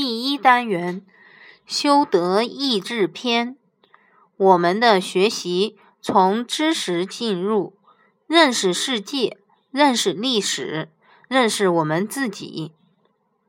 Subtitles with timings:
[0.00, 1.02] 第一单元：
[1.66, 3.56] 修德意志篇。
[4.36, 7.74] 我们的学习从知识进入，
[8.28, 9.38] 认识世界，
[9.72, 10.88] 认识历史，
[11.26, 12.70] 认识我们自己。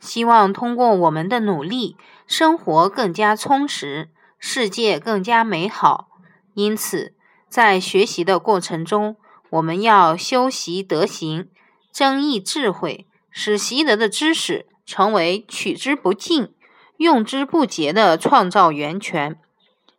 [0.00, 6.08] 希望通过我们的努力，生活更加充实，世界更加美好。
[6.54, 7.12] 因此，
[7.50, 9.16] 在学习的过程中，
[9.50, 11.50] 我们要修习德行，
[11.92, 13.06] 增益智慧。
[13.30, 16.52] 使习得的知识成为取之不尽、
[16.96, 19.38] 用之不竭的创造源泉。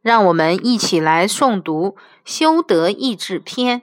[0.00, 1.90] 让我们一起来诵读
[2.24, 3.82] 《修德意志篇》，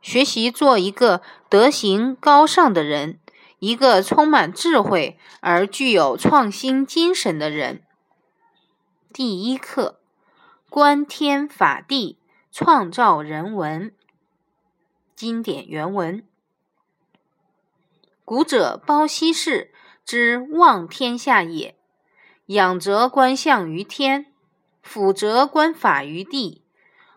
[0.00, 1.20] 学习做一个
[1.50, 3.18] 德行高尚的人，
[3.58, 7.82] 一个充满智慧而具有创新精神的人。
[9.12, 10.00] 第一课：
[10.70, 12.18] 观天法地，
[12.50, 13.92] 创造人文。
[15.14, 16.24] 经典原文。
[18.24, 19.70] 古者包西氏
[20.06, 21.74] 之望天下也，
[22.46, 24.26] 仰则观象于天，
[24.80, 26.62] 俯则观法于地，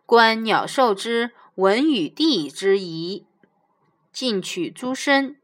[0.08, 3.28] 观鸟兽之文与地之宜，
[4.12, 5.36] 近取诸身，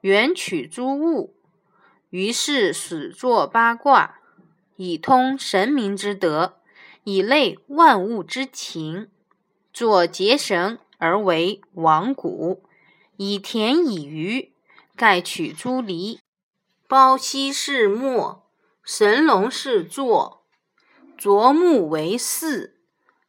[0.00, 1.36] 远取诸物，
[2.10, 4.18] 于是始作八卦，
[4.74, 6.58] 以通神明之德，
[7.04, 9.08] 以类万物之情，
[9.72, 12.64] 作结绳而为王谷，
[13.16, 14.52] 以田以渔。
[14.96, 16.18] 盖取诸离，
[16.88, 18.48] 包西是墨，
[18.82, 20.46] 神龙是座，
[21.18, 22.80] 琢木为四，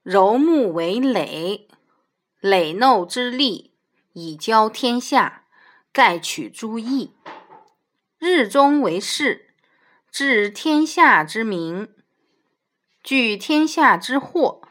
[0.02, 1.68] 柔木为垒，
[2.40, 3.74] 垒耨之力，
[4.14, 5.44] 以教天下。
[5.92, 7.16] 盖取诸义，
[8.18, 9.56] 日中为市，
[10.10, 11.90] 治天下之民，
[13.04, 14.62] 据天下之祸，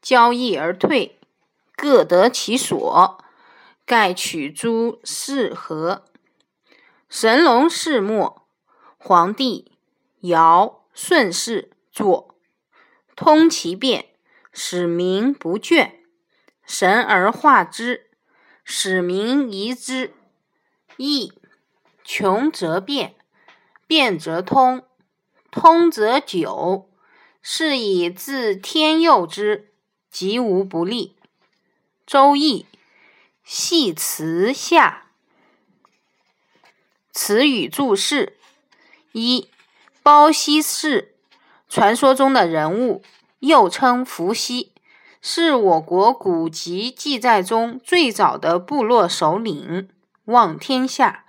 [0.00, 1.20] 交易而退，
[1.76, 3.22] 各得其所。
[3.84, 6.06] 盖取诸四合。
[7.12, 8.46] 神龙氏末，
[8.96, 9.72] 皇帝
[10.20, 12.36] 尧舜氏作，
[13.16, 14.10] 通其变，
[14.52, 15.94] 使民不倦。
[16.64, 18.10] 神而化之，
[18.62, 20.14] 使民疑之。
[20.98, 21.32] 易
[22.04, 23.16] 穷则变，
[23.88, 24.84] 变则通，
[25.50, 26.88] 通则久。
[27.42, 29.72] 是以自天佑之，
[30.12, 31.16] 吉无不利。
[32.06, 32.66] 周易
[33.42, 35.09] 系辞下。
[37.22, 38.38] 词语注释：
[39.12, 39.50] 一、
[40.02, 41.16] 包西氏，
[41.68, 43.02] 传说中的人物，
[43.40, 44.72] 又称伏羲，
[45.20, 49.90] 是我国古籍记载中最早的部落首领，
[50.24, 51.26] 望天下，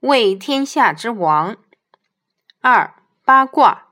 [0.00, 1.58] 为天下之王。
[2.62, 3.88] 二、八卦，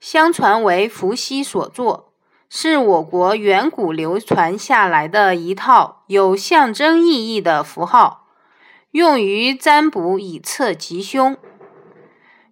[0.00, 2.14] 相传为伏羲所作，
[2.48, 8.19] 是我国远古流传下来的一套有象征意义的符号。
[8.90, 11.36] 用于占卜以测吉凶。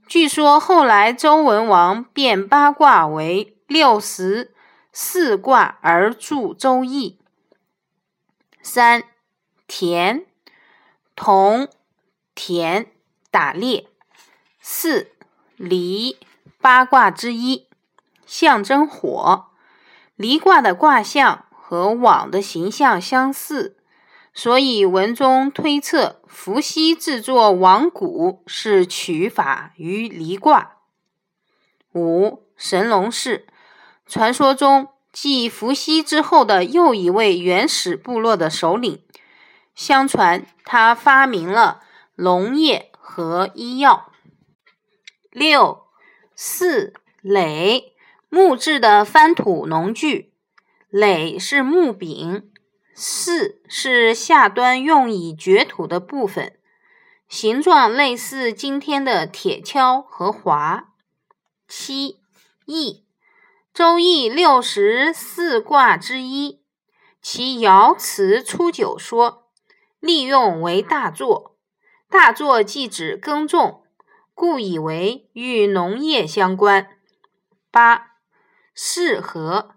[0.07, 4.55] 据说后来周文王变八卦为六十
[4.93, 7.19] 四卦而著《周易》。
[8.63, 9.03] 三
[9.67, 10.25] 田
[11.17, 11.69] 同
[12.35, 12.87] 田
[13.31, 13.89] 打猎。
[14.61, 15.11] 四
[15.57, 16.19] 离
[16.61, 17.67] 八卦之一，
[18.27, 19.47] 象征火。
[20.15, 23.78] 离卦的卦象和网的形象相似。
[24.39, 30.77] 所以文中推测，伏羲制作王谷是取法于离卦。
[31.93, 33.49] 五神农氏，
[34.07, 39.03] 传说中继伏羲之后的又一位原始部落的首领。
[39.75, 41.81] 相传他发明了
[42.15, 44.13] 农业和医药。
[45.33, 45.83] 六
[46.37, 46.95] 四
[47.25, 47.83] 耒，
[48.29, 50.33] 木质的翻土农具。
[50.93, 52.53] 耒是木柄。
[53.01, 56.59] 四是下端用以掘土的部分，
[57.29, 60.95] 形状类似今天的铁锹和划。
[61.69, 62.19] 七
[62.67, 63.05] 易，
[63.73, 66.61] 周易六十四卦之一，
[67.23, 69.45] 其爻辞初九说，
[70.01, 71.57] 利用为大作，
[72.11, 73.85] 大作即指耕种，
[74.35, 76.99] 故以为与农业相关。
[77.71, 78.17] 八
[78.75, 79.77] 四合，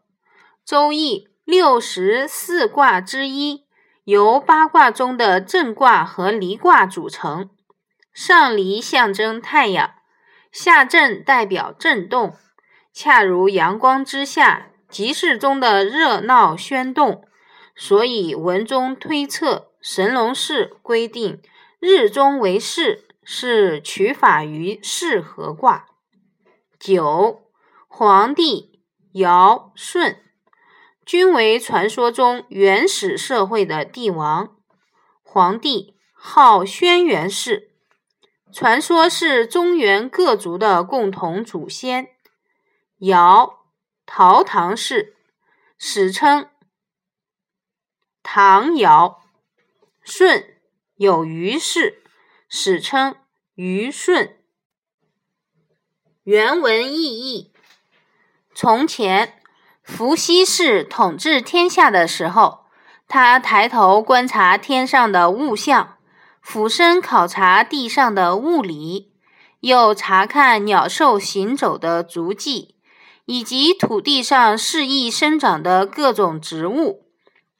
[0.66, 1.31] 周易。
[1.44, 3.66] 六十四卦之一，
[4.04, 7.50] 由八卦中的震卦和离卦组成。
[8.14, 9.96] 上离象征太阳，
[10.52, 12.36] 下震代表震动，
[12.94, 17.26] 恰如阳光之下集市中的热闹喧动。
[17.76, 21.42] 所以文中推测神农氏规定
[21.80, 25.88] 日中为市，是取法于四合卦。
[26.80, 27.42] 九，
[27.88, 28.84] 黄帝
[29.14, 30.22] 尧舜。
[31.06, 34.56] 均为传说中原始社会的帝王。
[35.24, 37.72] 皇帝号轩辕氏，
[38.52, 42.10] 传说是中原各族的共同祖先。
[42.98, 43.66] 尧，
[44.06, 45.16] 陶唐氏，
[45.78, 46.50] 史称
[48.22, 49.20] 唐尧。
[50.04, 50.58] 舜，
[50.96, 52.04] 有虞氏，
[52.50, 53.16] 史称
[53.56, 54.38] 虞舜。
[56.24, 57.54] 原文意义：
[58.54, 59.41] 从前，
[59.84, 62.66] 伏羲氏统治天下的时候，
[63.08, 65.98] 他抬头观察天上的物象。
[66.42, 69.12] 俯身考察地上的物理，
[69.60, 72.78] 又查看鸟兽行走的足迹，
[73.26, 77.06] 以及土地上适宜生长的各种植物，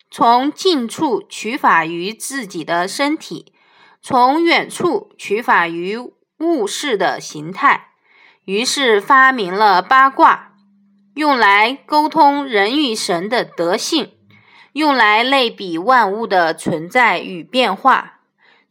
[0.10, 3.54] 从近处取法于自己的身体，
[4.02, 6.00] 从远处取法于
[6.40, 7.90] 物事的形态，
[8.46, 10.51] 于是发明了八卦，
[11.14, 14.14] 用来沟通人与神的德性，
[14.74, 18.20] 用来类比万物的存在与变化。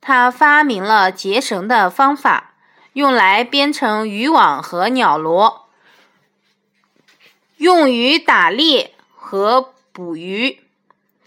[0.00, 2.54] 他发明了结绳的方法，
[2.94, 5.68] 用来编成渔网和鸟罗，
[7.58, 10.60] 用于打猎和捕鱼。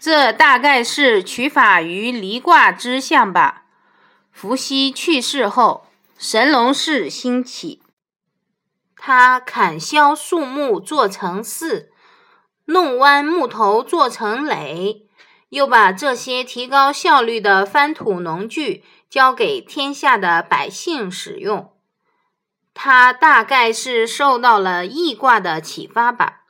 [0.00, 3.62] 这大概是取法于离卦之象吧。
[4.32, 5.86] 伏羲去世后，
[6.18, 7.80] 神农氏兴起，
[9.06, 11.90] 他砍削树木做成寺，
[12.64, 15.06] 弄弯木头做成垒。
[15.50, 21.74] 又把这些提高效率的翻土农具交给天下的百姓使用。
[22.72, 26.44] 他大概是受到了易卦的启发吧。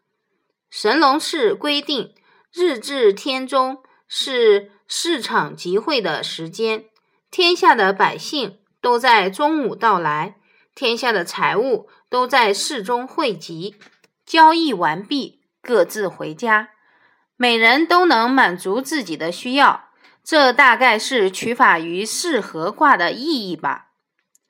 [0.71, 2.15] 神农氏规定，
[2.53, 6.85] 日至天中是市场集会的时间，
[7.33, 10.37] 天下的百姓都在中午到来，
[10.75, 13.77] 天下的财物都在市中汇集，
[14.27, 16.71] 交易完毕，各自回家。
[17.37, 19.91] 每人都能满足自己的需要，
[20.23, 23.93] 这大概是取法于四合卦的意义吧。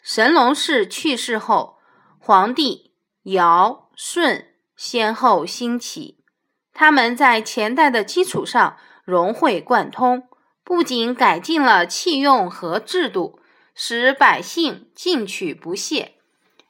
[0.02, 1.78] 神农氏去世后，
[2.18, 2.92] 黄帝
[3.24, 6.24] 尧舜先后兴起，
[6.72, 10.28] 他们在前代的基础上融会贯通，
[10.62, 13.40] 不仅改进了器用和制度，
[13.74, 16.13] 使百姓进取不懈，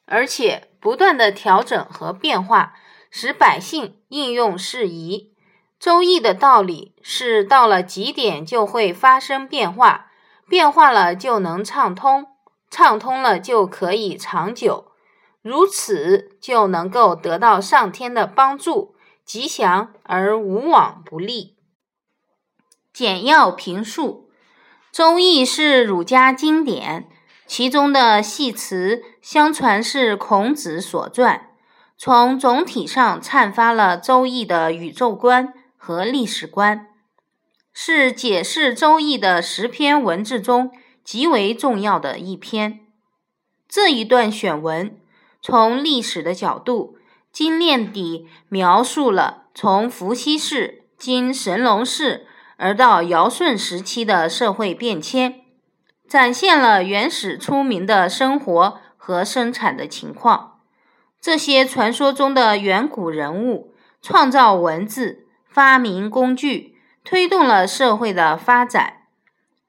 [0.06, 2.74] 而且不断的调整和变化，
[3.10, 5.34] 使百姓应用适宜。
[5.80, 10.10] 周易的道理是，到了极点就会发生变化，
[10.48, 12.28] 变化了就能畅通，
[12.70, 14.92] 畅通了就可以长久，
[15.42, 21.56] 如此就能够得到上天的帮助，吉祥而无往不利。
[22.92, 24.30] 简要评述：
[24.92, 27.10] 周易是儒家经典，
[27.56, 31.42] 其中的系辞相传是孔子所撰，
[31.96, 35.54] 从总体上阐发了周易的宇宙观。
[35.76, 36.88] 和历史观
[37.72, 40.72] 是解释《周易》的十篇文字中
[41.04, 42.80] 极为重要的一篇。
[43.68, 44.98] 这一段选文
[45.40, 46.98] 从历史的角度
[47.30, 55.43] 精炼地描述了从伏羲氏经神农氏而到尧舜时期的社会变迁，
[56.08, 60.60] 展现了原始出民的生活和生产的情况。
[61.20, 65.22] 这些传说中的远古人物创造文字。
[65.46, 66.74] 发明工具，
[67.04, 69.02] 推动了社会的发展。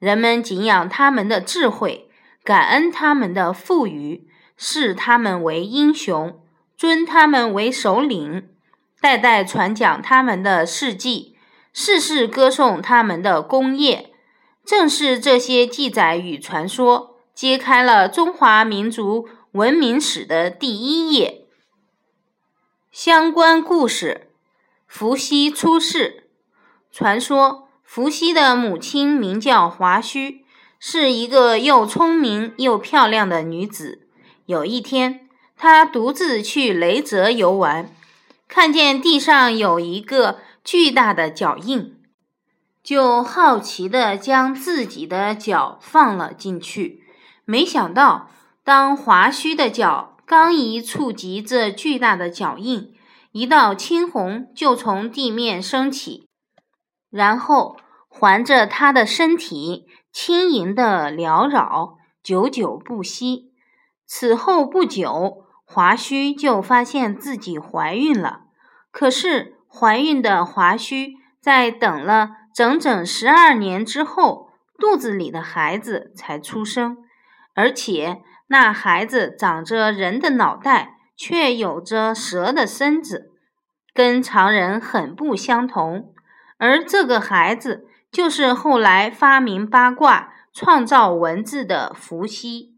[0.00, 2.10] 人们敬仰他们的智慧，
[2.42, 6.40] 感恩他们的赋予，视他们为英雄，
[6.76, 8.48] 尊他们为首领，
[9.00, 11.36] 代代传讲他们的事迹，
[11.72, 14.10] 世世歌颂他们的功业。
[14.66, 21.46] 正是这些记载与传说，揭开了中华民族文明史的第一页。
[22.90, 24.22] 相关故事。
[24.88, 26.28] 伏羲出世。
[26.90, 30.38] 传说伏羲的母亲名叫华胥，
[30.80, 34.08] 是一个又聪明又漂亮的女子。
[34.46, 37.92] 有一天，她独自去雷泽游玩，
[38.48, 41.95] 看见地上有一个巨大的脚印，
[42.86, 47.02] 就好奇地将自己的脚放了进去。
[47.44, 48.30] 没想到，
[48.62, 52.94] 当华胥的脚刚一触及这巨大的脚印，
[53.32, 56.28] 一道青红就从地面升起，
[57.10, 57.76] 然后
[58.06, 63.50] 环着他的身体轻盈地缭绕，久久不息。
[64.06, 68.42] 此后不久，华胥就发现自己怀孕了。
[68.92, 74.48] 可是，怀孕的华胥在等了整整十二年之后，
[74.78, 76.96] 肚子里的孩子才出生，
[77.54, 80.94] 而且那孩子长着人的脑袋。
[81.18, 83.30] 却有着蛇的身子，
[83.94, 86.12] 跟常人很不相同。
[86.58, 92.74] 而这个孩子，就是后来发明八卦、创造文字的伏羲。